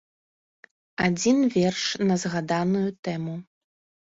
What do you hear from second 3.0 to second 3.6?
тэму.